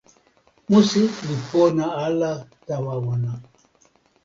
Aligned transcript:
musi 0.69 1.03
li 1.27 1.35
pona 1.49 1.85
ala 2.05 2.31
tawa 2.67 2.93
ona. 3.13 3.31